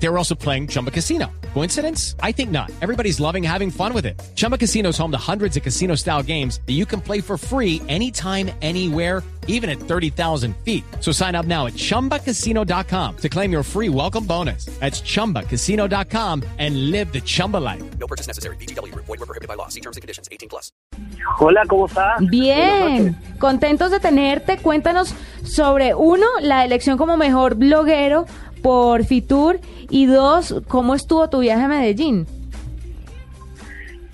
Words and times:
They 0.00 0.08
were 0.08 0.18
also 0.18 0.34
playing 0.34 0.68
Chumba 0.68 0.90
Casino. 0.90 1.26
Coincidence? 1.54 2.14
I 2.22 2.32
think 2.32 2.50
not. 2.50 2.70
Everybody's 2.80 3.18
loving 3.20 3.42
having 3.42 3.70
fun 3.70 3.92
with 3.92 4.06
it. 4.06 4.20
Chumba 4.36 4.56
Casino 4.56 4.90
is 4.90 4.98
home 4.98 5.10
to 5.10 5.18
hundreds 5.18 5.56
of 5.56 5.62
casino 5.62 5.96
style 5.96 6.22
games 6.22 6.60
that 6.66 6.74
you 6.74 6.86
can 6.86 7.00
play 7.00 7.20
for 7.20 7.36
free 7.36 7.82
anytime, 7.88 8.50
anywhere, 8.62 9.22
even 9.48 9.68
at 9.68 9.78
30,000 9.80 10.54
feet. 10.58 10.84
So 11.00 11.10
sign 11.10 11.34
up 11.34 11.46
now 11.46 11.66
at 11.66 11.72
chumbacasino.com 11.72 13.16
to 13.16 13.28
claim 13.28 13.50
your 13.50 13.62
free 13.62 13.88
welcome 13.88 14.24
bonus. 14.24 14.66
That's 14.78 15.00
chumbacasino.com 15.00 16.44
and 16.58 16.90
live 16.92 17.12
the 17.12 17.20
Chumba 17.20 17.56
life. 17.56 17.82
No 17.98 18.06
purchase 18.06 18.28
necessary. 18.28 18.56
BGW. 18.56 18.94
Void 18.94 19.08
were 19.08 19.26
prohibited 19.26 19.48
by 19.48 19.54
law. 19.54 19.68
See 19.68 19.80
terms 19.80 19.96
and 19.96 20.02
conditions. 20.02 20.28
18 20.30 20.48
plus. 20.48 20.70
Hola, 21.40 21.64
¿cómo 21.66 21.86
estás? 21.86 22.20
Bien, 22.28 23.16
contentos 23.38 23.90
de 23.90 24.00
tenerte. 24.00 24.58
Cuéntanos 24.58 25.14
sobre 25.44 25.94
uno, 25.94 26.26
la 26.40 26.64
elección 26.64 26.98
como 26.98 27.16
mejor 27.16 27.54
bloguero 27.54 28.26
por 28.62 29.04
Fitur 29.04 29.60
y 29.90 30.06
dos, 30.06 30.54
cómo 30.68 30.94
estuvo 30.94 31.28
tu 31.30 31.40
viaje 31.40 31.62
a 31.64 31.68
Medellín. 31.68 32.26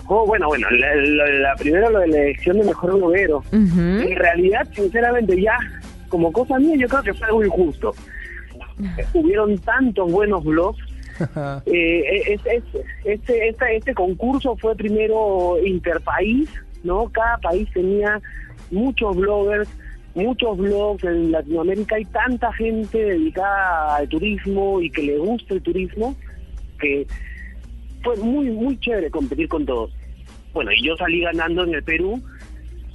Oh, 0.07 0.27
bueno, 0.27 0.49
bueno, 0.49 0.69
la, 0.71 0.95
la- 0.97 1.31
la- 1.39 1.55
primero 1.57 1.89
lo 1.91 2.01
de 2.01 2.09
la 2.09 2.17
elección 2.19 2.59
de 2.59 2.65
mejor 2.65 2.95
bloguero. 2.97 3.43
En 3.53 4.17
realidad, 4.17 4.69
sinceramente, 4.75 5.41
ya 5.41 5.57
como 6.09 6.31
cosa 6.31 6.59
mía, 6.59 6.77
yo 6.79 6.89
creo 6.89 7.03
que 7.03 7.15
fue 7.15 7.27
algo 7.27 7.45
injusto. 7.45 7.95
Hubieron 9.15 9.57
tantos 9.59 10.11
buenos 10.13 10.45
blogs. 10.45 10.79
Eh, 11.67 12.23
es- 12.35 12.41
es- 12.45 12.85
este, 13.05 13.49
esta- 13.49 13.71
este 13.71 13.95
concurso 13.95 14.57
fue 14.57 14.75
primero 14.75 15.57
interpaís, 15.65 16.51
¿no? 16.83 17.09
Cada 17.13 17.39
país 17.39 17.69
tenía 17.73 18.21
muchos 18.73 19.17
bloggers, 19.17 19.69
muchos 20.15 20.57
blogs. 20.59 21.05
En 21.05 21.33
Latinoamérica 21.33 21.97
hay 21.97 22.05
tanta 22.07 22.53
gente 22.53 22.99
dedicada 22.99 23.97
al 23.97 24.09
turismo 24.09 24.81
y 24.81 24.91
que 24.91 25.03
le 25.03 25.19
gusta 25.19 25.55
el 25.55 25.63
turismo 25.63 26.17
que 26.79 27.07
fue 28.03 28.17
muy, 28.17 28.51
muy 28.51 28.79
chévere 28.79 29.11
competir 29.11 29.49
con 29.49 29.65
todos. 29.65 29.93
Bueno, 30.53 30.71
y 30.73 30.85
yo 30.87 30.97
salí 30.97 31.21
ganando 31.21 31.65
en 31.65 31.75
el 31.75 31.83
Perú, 31.83 32.23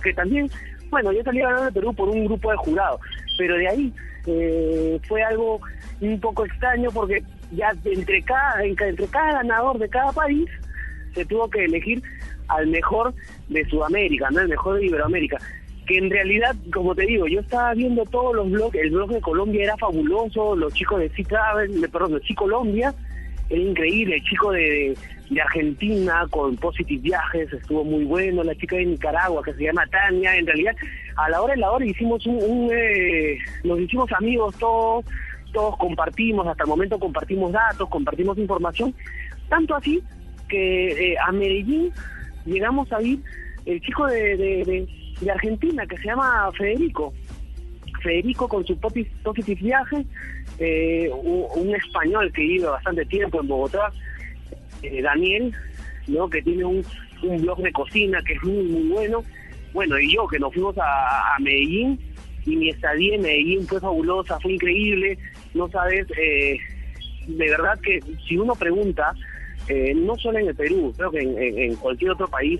que 0.03 0.13
también, 0.13 0.49
bueno, 0.89 1.11
yo 1.11 1.23
salí 1.23 1.39
ganando 1.39 1.61
en 1.63 1.67
el 1.67 1.73
Perú 1.73 1.93
por 1.93 2.09
un 2.09 2.25
grupo 2.25 2.51
de 2.51 2.57
jurados, 2.57 3.01
pero 3.37 3.55
de 3.57 3.67
ahí 3.67 3.93
eh, 4.27 4.99
fue 5.07 5.23
algo 5.23 5.59
un 6.01 6.19
poco 6.19 6.45
extraño 6.45 6.89
porque 6.91 7.23
ya 7.51 7.73
entre 7.83 8.21
cada, 8.23 8.63
en- 8.63 8.75
entre 8.79 9.07
cada 9.07 9.33
ganador 9.33 9.77
de 9.79 9.89
cada 9.89 10.11
país 10.13 10.47
se 11.15 11.25
tuvo 11.25 11.49
que 11.49 11.65
elegir 11.65 12.01
al 12.47 12.67
mejor 12.67 13.13
de 13.49 13.65
Sudamérica, 13.65 14.29
¿no? 14.31 14.39
El 14.41 14.49
mejor 14.49 14.77
de 14.79 14.85
Iberoamérica. 14.85 15.37
Que 15.89 15.97
en 15.97 16.11
realidad, 16.11 16.55
como 16.71 16.93
te 16.93 17.03
digo, 17.07 17.25
yo 17.27 17.39
estaba 17.39 17.73
viendo 17.73 18.03
todos 18.05 18.35
los 18.35 18.51
blogs, 18.51 18.75
el 18.75 18.91
blog 18.91 19.09
de 19.11 19.21
Colombia 19.21 19.63
era 19.63 19.75
fabuloso, 19.77 20.55
los 20.55 20.71
chicos 20.75 20.99
de 20.99 21.09
C-Travel, 21.09 21.89
perdón, 21.91 22.13
de 22.13 22.27
C-Colombia, 22.27 22.93
era 23.49 23.59
increíble, 23.59 24.17
el 24.17 24.23
chico 24.23 24.51
de, 24.51 24.95
de 25.31 25.41
Argentina 25.41 26.27
con 26.29 26.55
Positive 26.57 27.01
Viajes 27.01 27.51
estuvo 27.51 27.83
muy 27.83 28.03
bueno, 28.03 28.43
la 28.43 28.53
chica 28.53 28.75
de 28.75 28.85
Nicaragua 28.85 29.41
que 29.43 29.55
se 29.55 29.63
llama 29.63 29.83
Tania, 29.87 30.35
en 30.35 30.45
realidad 30.45 30.75
a 31.15 31.27
la 31.31 31.41
hora 31.41 31.55
de 31.55 31.59
la 31.61 31.71
hora 31.71 31.83
hicimos 31.83 32.23
un, 32.27 32.35
un, 32.43 32.69
eh, 32.71 33.39
nos 33.63 33.79
hicimos 33.79 34.11
amigos 34.11 34.55
todos, 34.59 35.03
todos 35.53 35.75
compartimos, 35.77 36.45
hasta 36.45 36.65
el 36.65 36.69
momento 36.69 36.99
compartimos 36.99 37.51
datos, 37.51 37.89
compartimos 37.89 38.37
información, 38.37 38.93
tanto 39.49 39.73
así 39.75 40.03
que 40.47 41.13
eh, 41.13 41.15
a 41.25 41.31
Medellín 41.31 41.91
llegamos 42.45 42.93
a 42.93 43.01
ir 43.01 43.19
el 43.65 43.81
chico 43.81 44.05
de, 44.05 44.37
de, 44.37 44.63
de- 44.65 44.87
de 45.21 45.31
Argentina 45.31 45.85
que 45.85 45.97
se 45.97 46.05
llama 46.05 46.49
Federico, 46.57 47.13
Federico 48.01 48.47
con 48.47 48.65
su 48.65 48.77
Positive 48.77 49.61
Viaje, 49.61 50.05
eh, 50.59 51.09
un, 51.11 51.75
español 51.75 52.31
que 52.33 52.41
vive 52.41 52.65
bastante 52.65 53.05
tiempo 53.05 53.41
en 53.41 53.47
Bogotá, 53.47 53.91
eh, 54.83 55.01
Daniel, 55.01 55.53
¿no? 56.07 56.29
que 56.29 56.41
tiene 56.41 56.65
un, 56.65 56.83
un 57.23 57.41
blog 57.41 57.61
de 57.61 57.71
cocina 57.71 58.21
que 58.25 58.33
es 58.33 58.43
muy, 58.43 58.63
muy 58.63 58.89
bueno. 58.89 59.23
Bueno, 59.73 59.99
y 59.99 60.13
yo 60.13 60.27
que 60.27 60.39
nos 60.39 60.53
fuimos 60.53 60.77
a, 60.77 61.35
a 61.35 61.39
Medellín 61.39 61.99
y 62.45 62.55
mi 62.55 62.69
estadía 62.69 63.15
en 63.15 63.21
Medellín 63.21 63.67
fue 63.67 63.79
fabulosa, 63.79 64.39
fue 64.39 64.53
increíble. 64.53 65.17
No 65.53 65.69
sabes, 65.69 66.07
eh, 66.17 66.57
de 67.27 67.49
verdad 67.49 67.79
que 67.81 68.01
si 68.27 68.37
uno 68.37 68.55
pregunta, 68.55 69.13
eh, 69.67 69.93
no 69.95 70.17
solo 70.17 70.39
en 70.39 70.47
el 70.47 70.55
Perú, 70.55 70.93
creo 70.97 71.11
que 71.11 71.19
en 71.19 71.75
cualquier 71.75 72.11
otro 72.11 72.27
país, 72.27 72.59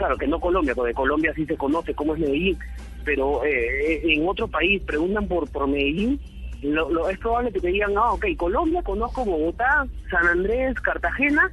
claro 0.00 0.16
que 0.16 0.26
no 0.26 0.40
Colombia, 0.40 0.74
porque 0.74 0.94
Colombia 0.94 1.30
sí 1.36 1.44
se 1.44 1.58
conoce 1.58 1.92
cómo 1.94 2.14
es 2.14 2.20
Medellín, 2.20 2.58
pero 3.04 3.44
eh, 3.44 4.00
en 4.14 4.26
otro 4.26 4.48
país 4.48 4.80
preguntan 4.86 5.28
por, 5.28 5.46
por 5.50 5.68
Medellín, 5.68 6.18
lo, 6.62 6.88
lo- 6.90 7.10
es 7.10 7.18
probable 7.18 7.52
que 7.52 7.60
te 7.60 7.68
digan, 7.68 7.92
ah, 7.98 8.12
ok, 8.14 8.24
Colombia, 8.38 8.82
conozco 8.82 9.26
Bogotá, 9.26 9.86
San 10.10 10.26
Andrés, 10.26 10.74
Cartagena, 10.80 11.50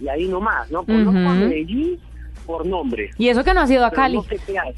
y 0.00 0.08
ahí 0.08 0.28
nomás, 0.28 0.70
¿no? 0.70 0.84
Conozco 0.84 1.30
a. 1.30 1.34
Medellín 1.34 1.98
por 2.44 2.66
nombre. 2.66 3.10
Y 3.16 3.30
eso 3.30 3.42
que 3.42 3.54
no 3.54 3.60
has 3.62 3.70
ido 3.70 3.86
a 3.86 3.90
Cali. 3.90 4.16
no 4.16 4.22
sé 4.24 4.38
qué 4.46 4.58
hay. 4.58 4.74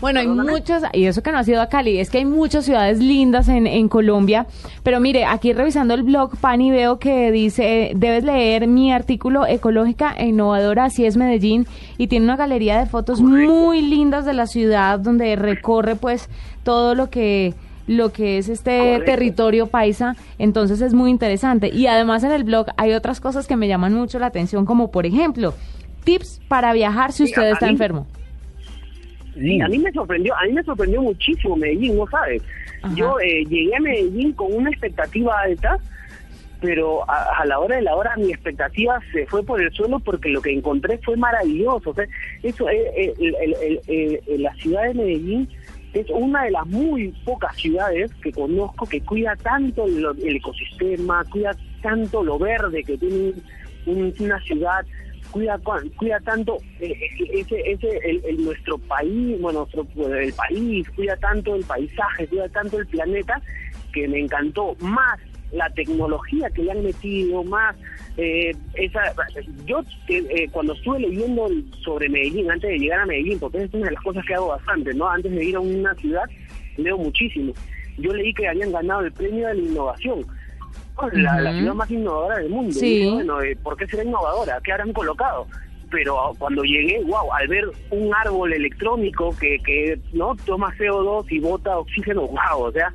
Bueno, 0.00 0.20
hay 0.20 0.28
muchas, 0.28 0.84
y 0.94 1.04
eso 1.04 1.22
que 1.22 1.30
no 1.30 1.38
has 1.38 1.48
ido 1.48 1.60
a 1.60 1.68
Cali, 1.68 1.98
es 1.98 2.08
que 2.08 2.18
hay 2.18 2.24
muchas 2.24 2.64
ciudades 2.64 2.98
lindas 3.00 3.48
en, 3.48 3.66
en 3.66 3.88
Colombia, 3.88 4.46
pero 4.82 4.98
mire, 4.98 5.24
aquí 5.26 5.52
revisando 5.52 5.92
el 5.94 6.02
blog 6.02 6.38
Pani 6.38 6.70
veo 6.70 6.98
que 6.98 7.30
dice, 7.30 7.92
debes 7.94 8.24
leer 8.24 8.66
mi 8.66 8.92
artículo 8.92 9.46
Ecológica 9.46 10.14
e 10.16 10.28
Innovadora, 10.28 10.84
así 10.84 11.04
es 11.04 11.16
Medellín, 11.16 11.66
y 11.98 12.06
tiene 12.06 12.24
una 12.24 12.36
galería 12.36 12.78
de 12.78 12.86
fotos 12.86 13.20
muy 13.20 13.82
lindas 13.82 14.24
de 14.24 14.32
la 14.32 14.46
ciudad 14.46 14.98
donde 14.98 15.36
recorre 15.36 15.96
pues 15.96 16.28
todo 16.62 16.94
lo 16.94 17.10
que 17.10 17.54
lo 17.86 18.12
que 18.12 18.38
es 18.38 18.48
este 18.48 18.78
Correcto. 18.78 19.04
territorio 19.04 19.66
paisa, 19.66 20.14
entonces 20.38 20.80
es 20.80 20.94
muy 20.94 21.10
interesante. 21.10 21.70
Y 21.74 21.88
además 21.88 22.22
en 22.22 22.30
el 22.30 22.44
blog 22.44 22.66
hay 22.76 22.92
otras 22.92 23.20
cosas 23.20 23.48
que 23.48 23.56
me 23.56 23.66
llaman 23.66 23.94
mucho 23.94 24.20
la 24.20 24.26
atención, 24.26 24.64
como 24.64 24.92
por 24.92 25.06
ejemplo, 25.06 25.54
tips 26.04 26.40
para 26.46 26.72
viajar 26.72 27.10
si 27.10 27.24
usted 27.24 27.50
está 27.50 27.68
enfermo. 27.68 28.06
Sí, 29.34 29.60
a 29.60 29.68
mí 29.68 29.78
me 29.78 29.92
sorprendió, 29.92 30.34
a 30.36 30.44
mí 30.46 30.52
me 30.52 30.62
sorprendió 30.64 31.02
muchísimo 31.02 31.56
Medellín, 31.56 31.96
¿no 31.96 32.06
sabes? 32.08 32.42
Ajá. 32.82 32.94
Yo 32.94 33.18
eh, 33.20 33.44
llegué 33.48 33.74
a 33.76 33.80
Medellín 33.80 34.32
con 34.32 34.52
una 34.54 34.70
expectativa 34.70 35.38
alta, 35.40 35.78
pero 36.60 37.08
a, 37.10 37.40
a 37.40 37.46
la 37.46 37.58
hora 37.58 37.76
de 37.76 37.82
la 37.82 37.94
hora 37.96 38.14
mi 38.16 38.30
expectativa 38.30 39.00
se 39.12 39.26
fue 39.26 39.42
por 39.42 39.62
el 39.62 39.70
suelo 39.72 39.98
porque 40.00 40.28
lo 40.28 40.42
que 40.42 40.52
encontré 40.52 40.98
fue 40.98 41.16
maravilloso. 41.16 41.90
O 41.90 41.94
sea, 41.94 42.06
eso, 42.42 42.68
eh, 42.68 42.90
eh, 42.96 43.14
el- 43.18 43.80
el- 44.26 44.42
la 44.42 44.54
ciudad 44.56 44.82
de 44.84 44.94
Medellín 44.94 45.48
es 45.94 46.06
una 46.10 46.44
de 46.44 46.50
las 46.50 46.66
muy 46.66 47.14
pocas 47.24 47.56
ciudades 47.56 48.12
que 48.22 48.32
conozco 48.32 48.86
que 48.86 49.00
cuida 49.00 49.36
tanto 49.36 49.86
lo- 49.88 50.12
el 50.12 50.36
ecosistema, 50.36 51.24
cuida 51.24 51.56
tanto 51.82 52.22
lo 52.22 52.38
verde 52.38 52.84
que 52.84 52.98
tiene 52.98 53.32
un- 53.86 54.14
una 54.20 54.38
ciudad, 54.40 54.84
cuida 55.30 55.58
cuida 55.96 56.20
tanto 56.20 56.58
eh, 56.80 56.92
eh, 56.92 57.40
ese 57.40 57.72
ese 57.72 57.98
el, 58.04 58.44
nuestro 58.44 58.78
país, 58.78 59.40
bueno, 59.40 59.68
nuestro 59.74 59.86
el 60.16 60.32
país, 60.32 60.88
cuida 60.90 61.16
tanto 61.16 61.54
el 61.54 61.64
paisaje, 61.64 62.26
cuida 62.26 62.48
tanto 62.48 62.78
el 62.78 62.86
planeta 62.86 63.40
que 63.92 64.08
me 64.08 64.20
encantó 64.20 64.76
más 64.80 65.18
la 65.52 65.68
tecnología 65.70 66.48
que 66.50 66.62
le 66.62 66.72
han 66.72 66.82
metido 66.82 67.42
más 67.44 67.74
eh, 68.16 68.52
esa 68.74 69.00
yo 69.66 69.80
eh, 70.08 70.24
eh, 70.30 70.48
cuando 70.50 70.74
estuve 70.74 71.00
leyendo 71.00 71.48
sobre 71.82 72.08
Medellín 72.08 72.50
antes 72.50 72.70
de 72.70 72.78
llegar 72.78 73.00
a 73.00 73.06
Medellín 73.06 73.38
porque 73.38 73.62
es 73.64 73.74
una 73.74 73.86
de 73.86 73.92
las 73.92 74.02
cosas 74.02 74.24
que 74.26 74.34
hago 74.34 74.48
bastante 74.48 74.94
no 74.94 75.08
antes 75.08 75.32
de 75.32 75.44
ir 75.44 75.56
a 75.56 75.60
una 75.60 75.94
ciudad 75.96 76.24
leo 76.76 76.96
muchísimo. 76.96 77.52
Yo 77.98 78.12
leí 78.12 78.32
que 78.32 78.48
habían 78.48 78.72
ganado 78.72 79.02
el 79.02 79.12
premio 79.12 79.48
de 79.48 79.54
la 79.54 79.60
innovación 79.60 80.24
la, 81.12 81.40
la 81.40 81.52
ciudad 81.52 81.74
más 81.74 81.90
innovadora 81.90 82.38
del 82.38 82.50
mundo 82.50 82.72
Sí. 82.72 82.86
Y 82.86 82.98
dije, 83.00 83.10
bueno 83.10 83.42
eh, 83.42 83.56
¿por 83.62 83.76
qué 83.76 83.86
será 83.86 84.04
innovadora? 84.04 84.60
¿qué 84.62 84.72
habrán 84.72 84.92
colocado? 84.92 85.46
pero 85.90 86.32
cuando 86.38 86.62
llegué, 86.62 87.02
wow, 87.04 87.32
al 87.32 87.48
ver 87.48 87.64
un 87.90 88.14
árbol 88.14 88.52
electrónico 88.52 89.34
que, 89.38 89.58
que 89.58 89.98
no 90.12 90.36
toma 90.46 90.72
CO2 90.78 91.26
y 91.30 91.40
bota 91.40 91.78
oxígeno, 91.78 92.28
wow, 92.28 92.62
o 92.62 92.72
sea, 92.72 92.92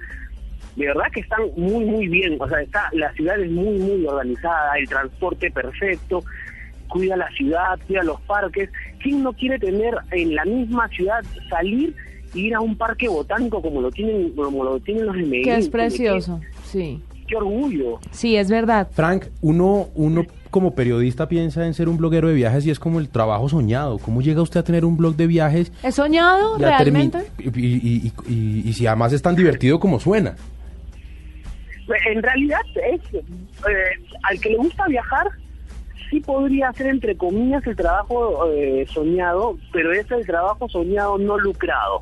de 0.75 0.87
verdad 0.87 1.05
que 1.13 1.21
están 1.21 1.41
muy 1.55 1.85
muy 1.85 2.07
bien, 2.07 2.37
o 2.39 2.47
sea, 2.47 2.61
está 2.61 2.89
la 2.93 3.11
ciudad 3.13 3.39
es 3.39 3.51
muy 3.51 3.79
muy 3.79 4.05
organizada, 4.05 4.77
el 4.77 4.87
transporte 4.87 5.51
perfecto, 5.51 6.23
cuida 6.87 7.15
la 7.15 7.29
ciudad, 7.29 7.79
cuida 7.87 8.03
los 8.03 8.19
parques. 8.21 8.69
¿Quién 9.01 9.23
no 9.23 9.33
quiere 9.33 9.59
tener 9.59 9.93
en 10.11 10.35
la 10.35 10.45
misma 10.45 10.87
ciudad 10.89 11.23
salir 11.49 11.95
e 12.33 12.39
ir 12.39 12.55
a 12.55 12.61
un 12.61 12.77
parque 12.77 13.07
botánico 13.07 13.61
como 13.61 13.81
lo 13.81 13.91
tienen 13.91 14.31
como 14.31 14.63
lo 14.63 14.79
tienen 14.79 15.05
los 15.05 15.15
de 15.15 15.23
Medellín? 15.23 15.43
Que 15.43 15.55
es 15.57 15.69
precioso, 15.69 16.41
sí. 16.63 17.01
Qué, 17.27 17.35
orgullo. 17.35 17.99
Sí, 18.11 18.35
es 18.35 18.49
verdad. 18.49 18.87
Frank, 18.91 19.25
uno, 19.41 19.87
uno 19.95 20.25
como 20.51 20.73
periodista 20.75 21.27
piensa 21.27 21.65
en 21.65 21.73
ser 21.73 21.89
un 21.89 21.97
bloguero 21.97 22.27
de 22.27 22.33
viajes 22.35 22.65
y 22.65 22.71
es 22.71 22.79
como 22.79 22.99
el 22.99 23.09
trabajo 23.09 23.49
soñado. 23.49 23.97
¿Cómo 23.97 24.21
llega 24.21 24.41
usted 24.41 24.59
a 24.59 24.63
tener 24.63 24.85
un 24.85 24.95
blog 24.95 25.15
de 25.15 25.27
viajes? 25.27 25.71
¿He 25.83 25.91
soñado 25.91 26.57
realmente? 26.57 27.25
Y, 27.39 27.47
y- 27.59 27.75
y- 28.07 28.11
y- 28.33 28.69
y 28.69 28.73
si 28.73 28.87
además 28.87 29.11
es 29.13 29.21
tan 29.21 29.35
divertido 29.35 29.79
como 29.79 29.99
suena. 29.99 30.35
En 32.07 32.23
realidad 32.23 32.59
es 32.75 33.01
eh, 33.13 33.23
al 34.23 34.39
que 34.39 34.49
le 34.49 34.57
gusta 34.57 34.85
viajar 34.87 35.27
sí 36.09 36.19
podría 36.19 36.71
ser 36.73 36.87
entre 36.87 37.15
comillas 37.15 37.65
el 37.67 37.75
trabajo 37.75 38.47
eh, 38.51 38.85
soñado, 38.91 39.55
pero 39.71 39.91
es 39.91 40.09
el 40.11 40.25
trabajo 40.25 40.67
soñado 40.69 41.17
no 41.17 41.37
lucrado, 41.37 42.01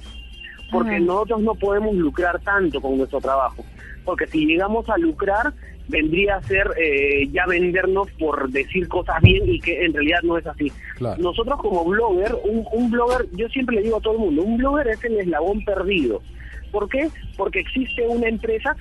porque 0.72 1.00
nosotros 1.00 1.42
no 1.42 1.56
podemos 1.56 1.94
lucrar 1.96 2.40
tanto 2.42 2.80
con 2.82 2.98
nuestro 2.98 3.20
trabajo, 3.20 3.64
porque 4.04 4.28
si 4.28 4.46
llegamos 4.46 4.90
a 4.90 4.98
lucrar 4.98 5.54
vendría 5.88 6.36
a 6.38 6.42
ser 6.44 6.68
eh, 6.78 7.28
ya 7.32 7.46
vendernos 7.46 8.10
por 8.14 8.50
decir 8.50 8.88
cosas 8.88 9.22
bien 9.22 9.44
y 9.50 9.60
que 9.60 9.84
en 9.84 9.94
realidad 9.94 10.20
no 10.24 10.38
es 10.38 10.48
así. 10.48 10.72
Claro. 10.96 11.22
Nosotros 11.22 11.60
como 11.60 11.84
blogger, 11.84 12.36
un, 12.44 12.66
un 12.72 12.90
blogger, 12.90 13.28
yo 13.34 13.48
siempre 13.50 13.76
le 13.76 13.84
digo 13.84 13.98
a 13.98 14.02
todo 14.02 14.14
el 14.14 14.20
mundo, 14.20 14.44
un 14.44 14.58
blogger 14.58 14.88
es 14.88 15.04
el 15.04 15.20
eslabón 15.20 15.64
perdido. 15.66 16.22
¿Por 16.72 16.90
qué? 16.90 17.10
Porque 17.38 17.60
existe 17.60 18.08
una 18.08 18.28
empresa 18.28 18.76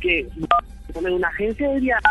que 0.00 0.28
pone 0.92 1.10
una 1.10 1.28
agencia 1.28 1.68
de 1.70 1.80
viajes, 1.80 2.04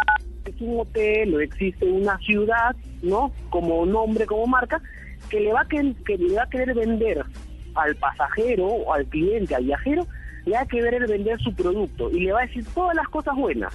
es 0.45 0.61
un 0.61 0.81
hotel 0.81 1.35
o 1.35 1.39
existe 1.39 1.85
una 1.85 2.17
ciudad, 2.19 2.75
¿no? 3.01 3.31
Como 3.49 3.85
nombre, 3.85 4.25
como 4.25 4.45
marca, 4.45 4.81
que 5.29 5.39
le 5.39 5.53
va 5.53 5.61
a 5.61 5.67
querer, 5.67 5.95
que 6.05 6.17
le 6.17 6.35
va 6.35 6.43
a 6.43 6.49
querer 6.49 6.75
vender 6.75 7.23
al 7.75 7.95
pasajero 7.95 8.65
o 8.65 8.93
al 8.93 9.05
cliente, 9.05 9.55
al 9.55 9.63
viajero, 9.63 10.05
le 10.45 10.51
va 10.53 10.61
a 10.61 10.65
querer 10.65 11.07
vender 11.07 11.39
su 11.41 11.53
producto 11.55 12.09
y 12.11 12.21
le 12.21 12.31
va 12.33 12.41
a 12.41 12.45
decir 12.45 12.65
todas 12.73 12.95
las 12.95 13.07
cosas 13.09 13.35
buenas, 13.35 13.73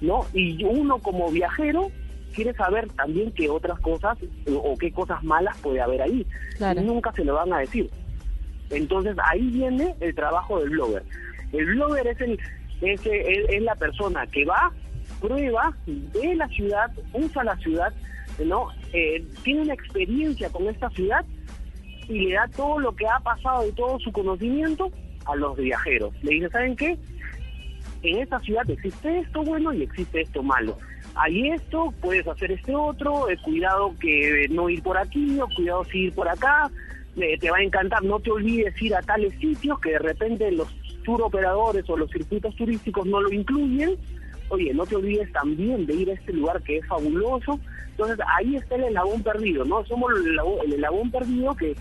¿no? 0.00 0.26
Y 0.34 0.62
uno 0.64 0.98
como 0.98 1.30
viajero 1.30 1.90
quiere 2.34 2.52
saber 2.54 2.88
también 2.92 3.32
qué 3.32 3.48
otras 3.48 3.78
cosas 3.80 4.18
o, 4.52 4.76
qué 4.76 4.92
cosas 4.92 5.22
malas 5.24 5.56
puede 5.58 5.80
haber 5.80 6.02
ahí. 6.02 6.26
Claro. 6.58 6.80
Y 6.80 6.84
nunca 6.84 7.12
se 7.12 7.24
lo 7.24 7.34
van 7.34 7.52
a 7.52 7.58
decir. 7.60 7.88
Entonces 8.70 9.16
ahí 9.24 9.48
viene 9.50 9.94
el 10.00 10.14
trabajo 10.14 10.58
del 10.60 10.70
blogger. 10.70 11.02
El 11.52 11.64
blogger 11.66 12.06
es, 12.08 12.20
el, 12.20 12.32
es, 12.82 13.00
es- 13.06 13.48
es 13.48 13.62
la 13.62 13.74
persona 13.76 14.26
que 14.26 14.44
va, 14.44 14.72
prueba, 15.20 15.72
ve 15.86 16.34
la 16.34 16.48
ciudad, 16.48 16.90
usa 17.14 17.44
la 17.44 17.56
ciudad, 17.58 17.92
¿no? 18.44 18.68
Eh, 18.92 19.24
tiene 19.44 19.62
una 19.62 19.74
experiencia 19.74 20.50
con 20.50 20.66
esta 20.68 20.90
ciudad 20.90 21.24
y 22.08 22.26
le 22.28 22.34
da 22.34 22.48
todo 22.54 22.78
lo 22.80 22.94
que 22.94 23.06
ha 23.06 23.20
pasado 23.20 23.66
y 23.68 23.72
todo 23.72 23.98
su 24.00 24.12
conocimiento 24.12 24.90
a 25.26 25.36
los 25.36 25.56
viajeros. 25.56 26.12
Le 26.22 26.32
dice, 26.32 26.50
¿saben 26.50 26.76
qué? 26.76 26.96
En 28.02 28.18
esta 28.18 28.38
ciudad 28.40 28.68
existe 28.70 29.18
esto 29.18 29.42
bueno 29.42 29.72
y 29.72 29.82
existe 29.82 30.20
esto 30.20 30.42
malo. 30.42 30.78
Hay 31.14 31.48
esto, 31.48 31.92
puedes 32.00 32.26
hacer 32.28 32.52
este 32.52 32.74
otro, 32.74 33.28
eh, 33.30 33.38
cuidado 33.42 33.94
que 33.98 34.46
no 34.50 34.68
ir 34.68 34.82
por 34.82 34.98
aquí 34.98 35.40
o 35.40 35.48
cuidado 35.48 35.84
si 35.86 36.04
ir 36.04 36.12
por 36.12 36.28
acá, 36.28 36.70
eh, 37.16 37.38
te 37.38 37.50
va 37.50 37.56
a 37.56 37.62
encantar, 37.62 38.02
no 38.04 38.20
te 38.20 38.30
olvides 38.30 38.80
ir 38.82 38.94
a 38.94 39.00
tales 39.00 39.32
sitios 39.40 39.80
que 39.80 39.92
de 39.92 39.98
repente 39.98 40.52
los 40.52 40.68
tour 41.02 41.22
operadores 41.22 41.88
o 41.88 41.96
los 41.96 42.10
circuitos 42.10 42.54
turísticos 42.56 43.06
no 43.06 43.20
lo 43.20 43.32
incluyen. 43.32 43.96
Oye, 44.48 44.74
no 44.74 44.84
te 44.84 44.96
olvides 44.96 45.32
también 45.32 45.86
de 45.86 45.94
ir 45.94 46.10
a 46.10 46.14
este 46.14 46.32
lugar 46.32 46.62
que 46.62 46.78
es 46.78 46.86
fabuloso. 46.86 47.58
Entonces 47.92 48.18
ahí 48.36 48.56
está 48.56 48.74
el 48.74 48.84
eslabón 48.84 49.22
perdido, 49.22 49.64
¿no? 49.64 49.84
Somos 49.86 50.12
el 50.12 50.28
eslabón, 50.28 50.58
el 50.66 50.72
eslabón 50.74 51.10
perdido 51.10 51.56
que, 51.56 51.74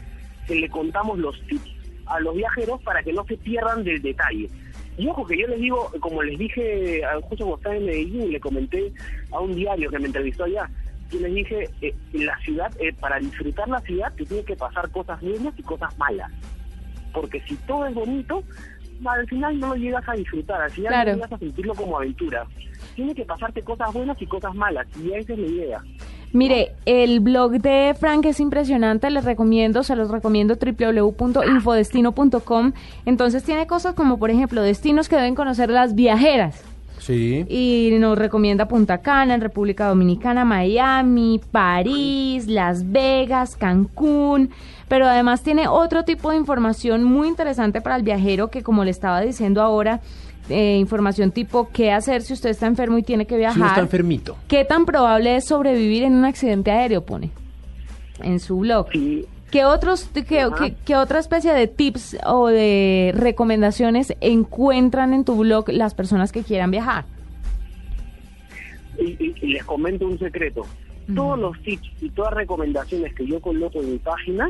que 0.48 0.56
le 0.56 0.70
contamos 0.70 1.20
los 1.20 1.40
tips 1.48 1.75
a 2.06 2.20
los 2.20 2.36
viajeros 2.36 2.82
para 2.84 3.04
que 3.04 3.14
no 3.14 3.26
se 3.26 3.38
pierdan 3.38 3.84
del 3.84 4.02
detalle. 4.02 4.50
Y 4.98 5.08
ojo 5.08 5.26
que 5.26 5.38
yo 5.38 5.48
les 5.48 5.60
digo, 5.60 5.92
como 6.00 6.24
les 6.24 6.38
dije, 6.40 7.02
justo 7.24 7.46
cuando 7.46 7.58
estaba 7.58 7.76
en 7.76 7.86
Medellín, 7.86 8.32
le 8.32 8.40
comenté 8.40 8.94
a 9.32 9.40
un 9.40 9.54
diario 9.54 9.90
que 9.90 10.00
me 10.00 10.06
entrevistó 10.08 10.46
allá, 10.46 10.70
yo 11.12 11.20
les 11.20 11.36
dije, 11.36 11.70
eh, 11.82 11.94
en 12.14 12.26
la 12.26 12.38
ciudad, 12.40 12.72
eh, 12.80 12.94
para 13.00 13.20
disfrutar 13.20 13.68
la 13.68 13.80
ciudad, 13.82 14.14
te 14.16 14.26
tiene 14.26 14.44
que 14.44 14.56
pasar 14.56 14.90
cosas 14.92 15.20
buenas 15.22 15.54
y 15.58 15.64
cosas 15.64 15.98
malas. 15.98 16.32
Porque 17.14 17.42
si 17.48 17.56
todo 17.58 17.86
es 17.86 17.94
bonito, 17.94 18.44
al 19.06 19.28
final 19.28 19.60
no 19.60 19.68
lo 19.70 19.76
llegas 19.76 20.08
a 20.08 20.14
disfrutar, 20.14 20.62
al 20.62 20.72
final 20.72 20.90
Claro. 20.92 21.12
no 21.12 21.16
llegas 21.18 21.34
a 21.34 21.38
sentirlo 21.38 21.76
como 21.76 21.98
aventura. 21.98 22.46
Tiene 22.96 23.14
que 23.14 23.26
pasarte 23.26 23.62
cosas 23.62 23.94
buenas 23.94 24.22
y 24.22 24.26
cosas 24.26 24.56
malas, 24.56 24.88
y 24.98 25.12
esa 25.12 25.34
es 25.34 25.40
la 25.40 25.48
idea. 25.48 25.84
Mire, 26.34 26.74
el 26.86 27.22
blog 27.22 27.62
de 27.62 27.96
Frank 28.00 28.26
es 28.26 28.40
impresionante, 28.40 29.10
les 29.10 29.24
recomiendo, 29.24 29.84
se 29.84 29.96
los 29.96 30.10
recomiendo 30.10 30.56
www.infodestino.com. 30.56 32.74
Entonces 33.06 33.44
tiene 33.44 33.68
cosas 33.68 33.96
como, 33.96 34.18
por 34.18 34.30
ejemplo, 34.30 34.62
destinos 34.62 35.08
que 35.08 35.16
deben 35.16 35.36
conocer 35.36 35.70
las 35.70 35.96
viajeras. 35.96 36.62
Sí. 37.00 37.46
Y 37.48 37.98
nos 38.00 38.18
recomienda 38.18 38.68
Punta 38.68 38.98
Cana, 39.00 39.36
en 39.36 39.42
República 39.42 39.88
Dominicana, 39.88 40.44
Miami, 40.44 41.40
París, 41.52 42.48
Las 42.48 42.92
Vegas, 42.92 43.56
Cancún. 43.56 44.50
Pero 44.88 45.08
además 45.08 45.44
tiene 45.44 45.68
otro 45.68 46.04
tipo 46.04 46.32
de 46.32 46.38
información 46.38 47.04
muy 47.04 47.28
interesante 47.28 47.82
para 47.82 47.96
el 47.96 48.04
viajero 48.04 48.50
que, 48.50 48.64
como 48.64 48.84
le 48.84 48.92
estaba 48.92 49.22
diciendo 49.22 49.62
ahora, 49.62 50.02
eh, 50.50 50.78
información 50.78 51.32
tipo 51.32 51.70
qué 51.74 51.92
hacer 51.92 52.22
si 52.22 52.34
usted 52.34 52.50
está 52.50 52.68
enfermo 52.68 52.98
y 52.98 53.04
tiene 53.04 53.26
que 53.26 53.36
Si 53.36 53.42
uno 53.42 53.50
está 53.50 53.60
viajar. 53.64 53.80
enfermito. 53.84 54.38
¿Qué 54.48 54.66
tan 54.66 54.86
probable 54.86 55.36
es 55.38 55.46
sobrevivir 55.46 56.04
en 56.04 56.14
un 56.14 56.26
accidente 56.26 56.72
aéreo? 56.72 57.02
Pone 57.06 57.32
en 58.24 58.40
su 58.40 58.60
blog. 58.60 58.88
Sí, 58.92 59.26
¿Qué, 59.52 59.64
otros, 59.64 60.10
qué, 60.28 60.42
Ajá. 60.42 60.56
qué- 60.58 60.76
qué 60.86 60.96
otra 60.98 61.20
especie 61.20 61.54
de 61.54 61.68
tips 61.68 62.18
o 62.26 62.48
de 62.48 63.14
recomendaciones 63.16 64.14
encuentran 64.20 65.14
en 65.14 65.24
tu 65.24 65.36
blog 65.38 65.70
las 65.70 65.94
personas 65.94 66.32
que 66.32 66.44
quieran 66.44 66.72
viajar? 66.72 67.06
y, 68.98 69.12
y- 69.24 69.36
y 69.42 69.48
les 69.48 69.64
comento 69.66 70.06
un 70.08 70.18
secreto. 70.20 70.66
Todos 71.14 71.38
los 71.38 71.62
tips 71.62 71.88
y 72.02 72.10
todas 72.10 72.34
recomendaciones 72.34 73.14
que 73.14 73.28
yo 73.28 73.40
coloco 73.42 73.80
en 73.82 73.92
mi 73.92 73.98
página 74.00 74.50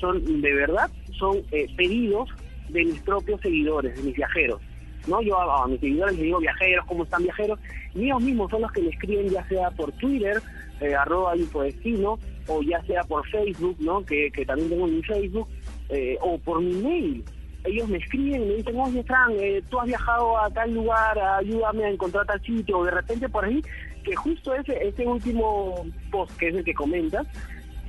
son, 0.00 0.42
de 0.42 0.52
verdad, 0.54 0.90
son 1.18 1.38
eh, 1.52 1.66
pedidos 1.76 2.28
de 2.68 2.84
mis 2.84 3.00
propios 3.00 3.40
seguidores, 3.40 3.96
de 3.96 4.02
mis 4.02 4.14
viajeros. 4.16 4.60
¿No? 5.08 5.22
Yo 5.22 5.38
a, 5.38 5.64
a 5.64 5.66
mis 5.66 5.80
seguidores 5.80 6.14
les 6.16 6.24
digo 6.24 6.38
viajeros, 6.38 6.86
¿cómo 6.86 7.04
están 7.04 7.22
viajeros? 7.22 7.58
Y 7.94 8.04
ellos 8.04 8.22
mismos 8.22 8.50
son 8.50 8.62
los 8.62 8.72
que 8.72 8.82
me 8.82 8.90
escriben 8.90 9.28
ya 9.28 9.46
sea 9.48 9.70
por 9.70 9.90
Twitter, 9.92 10.40
eh, 10.80 10.94
arroba 10.94 11.36
infodestino, 11.36 12.18
o 12.46 12.62
ya 12.62 12.82
sea 12.84 13.02
por 13.04 13.26
Facebook, 13.28 13.76
¿no? 13.80 14.04
Que, 14.04 14.30
que 14.30 14.44
también 14.44 14.70
tengo 14.70 14.86
mi 14.86 15.02
Facebook, 15.02 15.48
eh, 15.88 16.16
o 16.20 16.38
por 16.38 16.60
mi 16.60 16.74
mail. 16.74 17.24
Ellos 17.64 17.88
me 17.88 17.98
escriben 17.98 18.42
y 18.42 18.46
me 18.46 18.54
dicen, 18.54 18.78
oye, 18.78 19.02
Fran, 19.02 19.32
eh, 19.38 19.62
tú 19.68 19.80
has 19.80 19.86
viajado 19.86 20.38
a 20.38 20.48
tal 20.50 20.72
lugar, 20.72 21.18
ayúdame 21.18 21.84
a 21.84 21.90
encontrar 21.90 22.24
tal 22.26 22.40
sitio, 22.42 22.78
o 22.78 22.84
de 22.84 22.92
repente 22.92 23.28
por 23.28 23.44
ahí, 23.44 23.60
que 24.04 24.14
justo 24.14 24.54
ese, 24.54 24.86
ese 24.86 25.06
último 25.06 25.84
post, 26.10 26.36
que 26.38 26.48
es 26.48 26.54
el 26.54 26.64
que 26.64 26.72
comentas, 26.72 27.26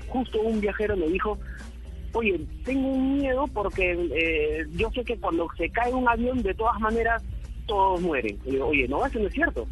justo 0.07 0.41
un 0.41 0.59
viajero 0.59 0.97
me 0.97 1.07
dijo, 1.07 1.37
oye, 2.13 2.39
tengo 2.63 2.87
un 2.89 3.17
miedo 3.17 3.47
porque 3.53 3.91
eh, 4.13 4.65
yo 4.73 4.89
sé 4.91 5.03
que 5.03 5.17
cuando 5.17 5.47
se 5.57 5.69
cae 5.69 5.93
un 5.93 6.07
avión, 6.07 6.41
de 6.41 6.53
todas 6.53 6.79
maneras, 6.79 7.23
todos 7.65 8.01
mueren. 8.01 8.39
Y 8.45 8.51
digo, 8.51 8.67
oye, 8.67 8.87
no, 8.87 9.05
eso 9.05 9.19
no 9.19 9.27
es 9.27 9.33
cierto. 9.33 9.67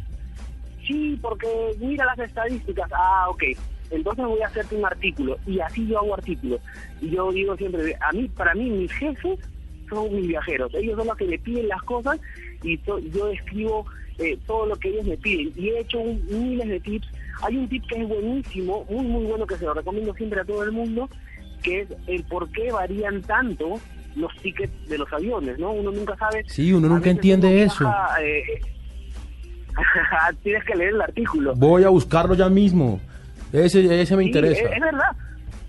Sí, 0.86 1.18
porque 1.20 1.46
mira 1.78 2.04
las 2.06 2.18
estadísticas. 2.18 2.88
Ah, 2.92 3.26
ok. 3.28 3.42
Entonces 3.90 4.24
voy 4.24 4.40
a 4.42 4.46
hacerte 4.46 4.76
un 4.76 4.84
artículo. 4.84 5.38
Y 5.46 5.60
así 5.60 5.86
yo 5.86 5.98
hago 5.98 6.14
artículos. 6.14 6.60
Y 7.00 7.10
yo 7.10 7.30
digo 7.32 7.56
siempre, 7.56 7.96
a 8.00 8.12
mí, 8.12 8.28
para 8.28 8.54
mí, 8.54 8.70
mis 8.70 8.92
jefes 8.92 9.38
son 9.88 10.14
mis 10.14 10.28
viajeros. 10.28 10.72
Ellos 10.74 10.96
son 10.96 11.06
los 11.08 11.16
que 11.16 11.24
me 11.26 11.38
piden 11.38 11.68
las 11.68 11.82
cosas 11.82 12.18
y 12.62 12.76
to- 12.78 12.98
yo 12.98 13.28
escribo 13.28 13.86
eh, 14.18 14.36
todo 14.46 14.66
lo 14.66 14.76
que 14.76 14.88
ellos 14.90 15.06
me 15.06 15.16
piden. 15.16 15.52
Y 15.56 15.68
he 15.70 15.80
hecho 15.80 15.98
un- 16.00 16.22
miles 16.28 16.68
de 16.68 16.80
tips. 16.80 17.08
Hay 17.42 17.56
un 17.56 17.68
tip 17.68 17.84
que 17.88 18.02
es 18.02 18.08
buenísimo, 18.08 18.84
muy, 18.90 19.04
muy 19.06 19.24
bueno, 19.26 19.46
que 19.46 19.56
se 19.56 19.64
lo 19.64 19.74
recomiendo 19.74 20.12
siempre 20.14 20.40
a 20.40 20.44
todo 20.44 20.62
el 20.64 20.72
mundo, 20.72 21.08
que 21.62 21.80
es 21.82 21.88
el 22.06 22.24
por 22.24 22.50
qué 22.50 22.72
varían 22.72 23.22
tanto 23.22 23.80
los 24.16 24.34
tickets 24.42 24.88
de 24.88 24.98
los 24.98 25.12
aviones, 25.12 25.58
¿no? 25.58 25.72
Uno 25.72 25.90
nunca 25.92 26.16
sabe. 26.16 26.44
Sí, 26.48 26.72
uno 26.72 26.88
nunca 26.88 27.10
entiende 27.10 27.48
uno 27.48 27.56
eso. 27.72 27.84
viaja, 27.84 28.22
eh, 28.22 28.60
tienes 30.42 30.64
que 30.64 30.74
leer 30.74 30.94
el 30.94 31.02
artículo. 31.02 31.54
Voy 31.54 31.84
a 31.84 31.88
buscarlo 31.88 32.34
ya 32.34 32.48
mismo. 32.48 33.00
Ese, 33.52 34.02
ese 34.02 34.16
me 34.16 34.24
Sí, 34.24 34.28
interesa. 34.28 34.62
Es, 34.62 34.72
es 34.72 34.80
verdad. 34.80 35.16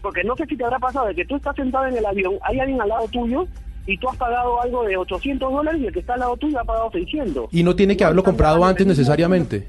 Porque 0.01 0.23
no 0.23 0.35
sé 0.35 0.45
si 0.45 0.55
te 0.55 0.63
habrá 0.63 0.79
pasado 0.79 1.07
de 1.07 1.15
que 1.15 1.25
tú 1.25 1.35
estás 1.35 1.55
sentado 1.55 1.85
en 1.87 1.97
el 1.97 2.05
avión, 2.05 2.35
hay 2.43 2.59
alguien 2.59 2.81
al 2.81 2.89
lado 2.89 3.07
tuyo 3.09 3.45
y 3.85 3.97
tú 3.97 4.09
has 4.09 4.17
pagado 4.17 4.61
algo 4.61 4.83
de 4.85 4.95
800 4.97 5.51
dólares 5.51 5.81
y 5.81 5.87
el 5.87 5.93
que 5.93 5.99
está 5.99 6.13
al 6.13 6.21
lado 6.21 6.37
tuyo 6.37 6.59
ha 6.59 6.63
pagado 6.63 6.89
600. 6.91 7.49
Y 7.51 7.63
no 7.63 7.75
tiene 7.75 7.97
que 7.97 8.03
haberlo 8.05 8.23
comprado 8.23 8.63
antes 8.63 8.87
necesariamente. 8.87 9.67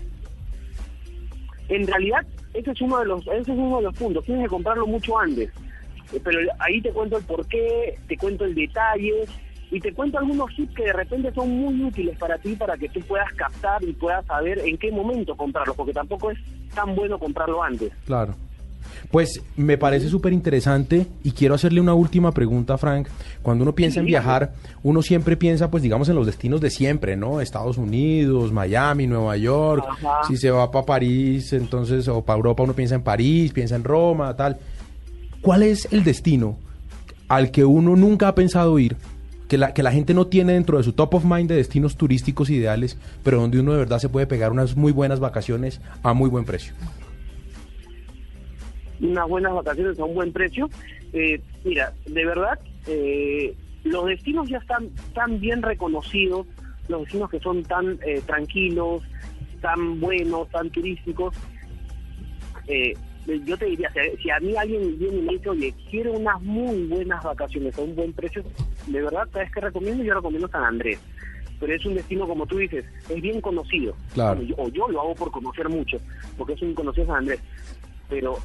En 1.68 1.86
realidad, 1.86 2.20
ese 2.54 2.70
es 2.70 2.80
uno 2.80 2.98
de 2.98 3.06
los, 3.06 3.22
ese 3.26 3.40
es 3.40 3.48
uno 3.58 3.78
de 3.78 3.82
los 3.84 3.94
puntos. 3.96 4.24
Tienes 4.24 4.44
que 4.44 4.50
comprarlo 4.50 4.86
mucho 4.86 5.18
antes. 5.18 5.50
Eh, 6.12 6.20
Pero 6.22 6.38
ahí 6.58 6.80
te 6.80 6.90
cuento 6.90 7.16
el 7.18 7.24
porqué, 7.24 7.98
te 8.06 8.16
cuento 8.16 8.44
el 8.44 8.54
detalle 8.54 9.24
y 9.70 9.80
te 9.80 9.92
cuento 9.92 10.18
algunos 10.18 10.54
tips 10.56 10.74
que 10.74 10.84
de 10.84 10.92
repente 10.92 11.32
son 11.32 11.50
muy 11.50 11.82
útiles 11.84 12.18
para 12.18 12.38
ti 12.38 12.56
para 12.56 12.76
que 12.76 12.88
tú 12.88 13.00
puedas 13.00 13.32
captar 13.34 13.82
y 13.84 13.92
puedas 13.92 14.24
saber 14.26 14.58
en 14.60 14.76
qué 14.76 14.90
momento 14.90 15.36
comprarlo, 15.36 15.74
porque 15.74 15.92
tampoco 15.92 16.30
es 16.30 16.38
tan 16.74 16.94
bueno 16.94 17.18
comprarlo 17.18 17.62
antes. 17.62 17.92
Claro. 18.04 18.34
Pues 19.10 19.42
me 19.56 19.78
parece 19.78 20.08
súper 20.08 20.32
interesante 20.32 21.06
y 21.22 21.32
quiero 21.32 21.54
hacerle 21.54 21.80
una 21.80 21.94
última 21.94 22.32
pregunta, 22.32 22.78
Frank. 22.78 23.08
Cuando 23.42 23.62
uno 23.62 23.74
piensa 23.74 24.00
en 24.00 24.06
viajar, 24.06 24.52
uno 24.82 25.02
siempre 25.02 25.36
piensa, 25.36 25.70
pues 25.70 25.82
digamos, 25.82 26.08
en 26.08 26.16
los 26.16 26.26
destinos 26.26 26.60
de 26.60 26.70
siempre, 26.70 27.16
¿no? 27.16 27.40
Estados 27.40 27.78
Unidos, 27.78 28.52
Miami, 28.52 29.06
Nueva 29.06 29.36
York. 29.36 29.84
Ajá. 29.88 30.24
Si 30.26 30.36
se 30.36 30.50
va 30.50 30.70
para 30.70 30.86
París, 30.86 31.52
entonces, 31.52 32.08
o 32.08 32.22
para 32.22 32.36
Europa, 32.36 32.62
uno 32.62 32.72
piensa 32.74 32.94
en 32.94 33.02
París, 33.02 33.52
piensa 33.52 33.76
en 33.76 33.84
Roma, 33.84 34.34
tal. 34.36 34.58
¿Cuál 35.42 35.62
es 35.62 35.90
el 35.92 36.04
destino 36.04 36.58
al 37.28 37.50
que 37.50 37.64
uno 37.64 37.96
nunca 37.96 38.28
ha 38.28 38.34
pensado 38.34 38.78
ir? 38.78 38.96
Que 39.48 39.58
la, 39.58 39.74
que 39.74 39.82
la 39.82 39.90
gente 39.90 40.14
no 40.14 40.28
tiene 40.28 40.52
dentro 40.52 40.78
de 40.78 40.84
su 40.84 40.92
top 40.92 41.14
of 41.14 41.24
mind 41.24 41.48
de 41.48 41.56
destinos 41.56 41.96
turísticos 41.96 42.50
ideales, 42.50 42.98
pero 43.24 43.40
donde 43.40 43.58
uno 43.58 43.72
de 43.72 43.78
verdad 43.78 43.98
se 43.98 44.08
puede 44.08 44.26
pegar 44.26 44.52
unas 44.52 44.76
muy 44.76 44.92
buenas 44.92 45.18
vacaciones 45.18 45.80
a 46.02 46.12
muy 46.12 46.30
buen 46.30 46.44
precio. 46.44 46.72
unas 49.00 49.28
buenas 49.28 49.54
vacaciones 49.54 49.98
a 49.98 50.04
un 50.04 50.14
buen 50.14 50.32
precio. 50.32 50.68
Eh, 51.12 51.40
mira, 51.64 51.92
de 52.06 52.24
verdad, 52.24 52.60
eh, 52.86 53.54
los 53.84 54.06
destinos 54.06 54.48
ya 54.48 54.58
están 54.58 54.90
tan 55.14 55.40
bien 55.40 55.62
reconocidos, 55.62 56.46
los 56.88 57.02
destinos 57.02 57.30
que 57.30 57.40
son 57.40 57.62
tan 57.64 57.98
eh, 58.06 58.20
tranquilos, 58.26 59.02
tan 59.60 60.00
buenos, 60.00 60.48
tan 60.50 60.70
turísticos. 60.70 61.34
Eh, 62.66 62.94
yo 63.26 63.56
te 63.56 63.66
diría, 63.66 63.90
si, 63.92 64.22
si 64.22 64.30
a 64.30 64.40
mí 64.40 64.56
alguien 64.56 64.98
viene 64.98 65.18
y 65.18 65.22
me 65.22 65.32
dice, 65.34 65.50
oye, 65.50 65.74
quiero 65.90 66.12
unas 66.12 66.40
muy 66.42 66.86
buenas 66.86 67.22
vacaciones 67.22 67.76
a 67.78 67.82
un 67.82 67.94
buen 67.94 68.12
precio, 68.12 68.42
de 68.86 69.02
verdad, 69.02 69.28
¿sabes 69.32 69.50
qué 69.52 69.60
recomiendo? 69.60 70.02
Yo 70.02 70.14
recomiendo 70.14 70.48
San 70.48 70.64
Andrés. 70.64 70.98
Pero 71.58 71.74
es 71.74 71.84
un 71.84 71.94
destino, 71.94 72.26
como 72.26 72.46
tú 72.46 72.56
dices, 72.56 72.84
es 73.08 73.20
bien 73.20 73.40
conocido. 73.40 73.94
Claro. 74.14 74.40
O 74.56 74.68
yo 74.70 74.88
lo 74.88 75.00
hago 75.00 75.14
por 75.14 75.30
conocer 75.30 75.68
mucho, 75.68 75.98
porque 76.38 76.54
es 76.54 76.62
un 76.62 76.74
conocido 76.74 77.06
San 77.06 77.16
Andrés. 77.16 77.40
Pero 78.08 78.38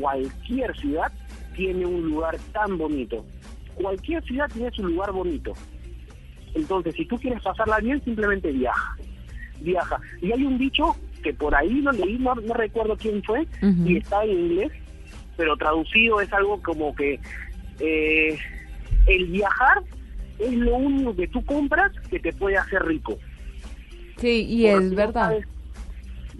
cualquier 0.00 0.76
ciudad 0.76 1.12
tiene 1.54 1.86
un 1.86 2.08
lugar 2.08 2.36
tan 2.52 2.76
bonito. 2.76 3.24
Cualquier 3.74 4.22
ciudad 4.24 4.50
tiene 4.52 4.70
su 4.72 4.84
lugar 4.84 5.12
bonito. 5.12 5.52
Entonces, 6.54 6.94
si 6.94 7.06
tú 7.06 7.16
quieres 7.18 7.42
pasarla 7.42 7.78
bien, 7.78 8.02
simplemente 8.04 8.50
viaja. 8.50 8.96
Viaja. 9.60 10.00
Y 10.20 10.32
hay 10.32 10.44
un 10.44 10.58
dicho 10.58 10.96
que 11.22 11.32
por 11.32 11.54
ahí 11.54 11.80
lo 11.80 11.92
leí, 11.92 12.18
no, 12.18 12.34
no 12.34 12.54
recuerdo 12.54 12.96
quién 12.96 13.22
fue, 13.22 13.46
y 13.86 13.96
está 13.96 14.24
en 14.24 14.30
inglés, 14.32 14.72
pero 15.36 15.56
traducido 15.56 16.20
es 16.20 16.32
algo 16.32 16.60
como 16.62 16.94
que 16.94 17.18
eh, 17.80 18.38
el 19.06 19.26
viajar 19.26 19.82
es 20.38 20.52
lo 20.52 20.76
único 20.76 21.16
que 21.16 21.28
tú 21.28 21.44
compras 21.44 21.90
que 22.10 22.20
te 22.20 22.32
puede 22.32 22.56
hacer 22.56 22.84
rico. 22.84 23.16
Sí, 24.18 24.46
y 24.48 24.66
Porque 24.66 24.84
es 24.84 24.90
no 24.90 24.96
verdad. 24.96 25.28
sabes- 25.28 25.46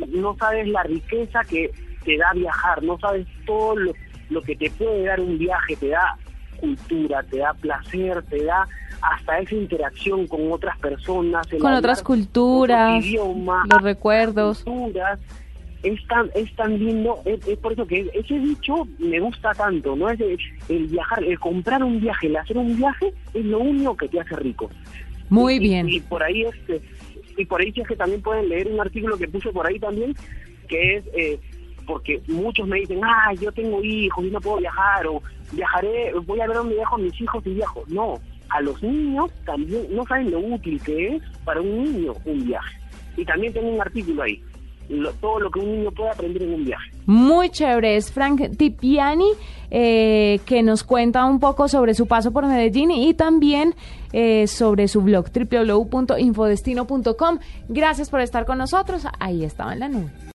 no 0.08 0.36
sabes 0.38 0.68
la 0.68 0.82
riqueza 0.82 1.40
que 1.44 1.70
te 2.04 2.16
da 2.16 2.32
viajar, 2.34 2.82
no 2.82 2.98
sabes 2.98 3.26
todo 3.46 3.76
lo, 3.76 3.92
lo 4.30 4.42
que 4.42 4.56
te 4.56 4.70
puede 4.70 5.04
dar 5.04 5.20
un 5.20 5.38
viaje, 5.38 5.76
te 5.76 5.88
da 5.88 6.16
cultura, 6.56 7.22
te 7.24 7.38
da 7.38 7.54
placer, 7.54 8.22
te 8.24 8.44
da 8.44 8.68
hasta 9.02 9.38
esa 9.40 9.54
interacción 9.54 10.26
con 10.26 10.50
otras 10.52 10.78
personas, 10.78 11.46
el 11.52 11.58
Con 11.58 11.72
otras 11.74 12.02
culturas, 12.02 13.04
idioma, 13.04 13.64
los 13.70 13.82
recuerdos. 13.82 14.64
culturas. 14.64 15.18
Es 15.82 15.98
tan, 16.06 16.30
es 16.36 16.54
tan 16.54 16.78
lindo, 16.78 17.20
es, 17.24 17.44
es 17.48 17.58
por 17.58 17.72
eso 17.72 17.84
que 17.84 18.08
ese 18.14 18.34
dicho 18.38 18.86
me 19.00 19.18
gusta 19.18 19.50
tanto, 19.52 19.96
¿no? 19.96 20.08
Es 20.08 20.20
el, 20.20 20.38
el 20.68 20.86
viajar, 20.86 21.24
el 21.24 21.36
comprar 21.40 21.82
un 21.82 22.00
viaje, 22.00 22.28
el 22.28 22.36
hacer 22.36 22.56
un 22.56 22.76
viaje 22.76 23.12
es 23.34 23.44
lo 23.44 23.58
único 23.58 23.96
que 23.96 24.06
te 24.08 24.20
hace 24.20 24.36
rico. 24.36 24.70
Muy 25.28 25.54
Y- 25.54 25.58
bien. 25.58 25.88
Y, 25.88 25.98
por 26.00 26.22
ahí 26.22 26.42
este 26.44 26.80
y 27.36 27.44
por 27.46 27.60
ahí 27.60 27.72
es 27.74 27.88
que 27.88 27.96
también 27.96 28.22
pueden 28.22 28.48
leer 28.48 28.68
un 28.68 28.80
artículo 28.80 29.16
que 29.18 29.26
puse 29.26 29.50
por 29.50 29.66
ahí 29.66 29.78
también 29.80 30.14
que 30.68 30.96
es 30.98 31.04
eh, 31.14 31.40
porque 31.84 32.22
muchos 32.28 32.68
me 32.68 32.78
dicen, 32.78 33.00
ah, 33.02 33.32
yo 33.40 33.50
tengo 33.50 33.82
hijos 33.82 34.24
y 34.24 34.30
no 34.30 34.40
puedo 34.40 34.58
viajar 34.58 35.04
o 35.08 35.20
viajaré, 35.50 36.12
voy 36.26 36.40
a 36.40 36.46
ver 36.46 36.58
dónde 36.58 36.76
viajo 36.76 36.94
a 36.94 36.98
mis 36.98 37.20
hijos 37.20 37.44
y 37.44 37.54
viajo. 37.54 37.82
No, 37.88 38.20
a 38.54 38.60
los 38.60 38.82
niños 38.82 39.30
también 39.44 39.86
no 39.94 40.04
saben 40.06 40.30
lo 40.30 40.40
útil 40.40 40.80
que 40.82 41.16
es 41.16 41.22
para 41.44 41.60
un 41.60 41.82
niño 41.84 42.12
un 42.24 42.44
viaje. 42.46 42.76
Y 43.16 43.24
también 43.24 43.52
tengo 43.52 43.68
un 43.68 43.80
artículo 43.80 44.22
ahí, 44.22 44.40
lo- 44.88 45.12
todo 45.14 45.40
lo 45.40 45.50
que 45.50 45.60
un 45.60 45.70
niño 45.78 45.90
puede 45.92 46.10
aprender 46.10 46.42
en 46.44 46.54
un 46.54 46.64
viaje. 46.64 46.90
Muy 47.06 47.50
chévere. 47.50 47.96
Es 47.96 48.12
Frank 48.12 48.40
Tipiani, 48.56 49.28
eh, 49.70 50.38
que 50.46 50.62
nos 50.62 50.84
cuenta 50.84 51.24
un 51.24 51.40
poco 51.40 51.68
sobre 51.68 51.94
su 51.94 52.06
paso 52.06 52.32
por 52.32 52.46
Medellín 52.46 52.90
y 52.90 53.12
también 53.14 53.74
eh, 54.12 54.46
sobre 54.46 54.88
su 54.88 55.00
blog 55.02 55.26
www.infodestino.com. 55.32 57.38
Gracias 57.68 58.10
por 58.10 58.20
estar 58.20 58.44
con 58.46 58.58
nosotros. 58.58 59.06
Ahí 59.18 59.44
estaba 59.44 59.72
en 59.72 59.80
la 59.80 59.88
nube. 59.88 60.10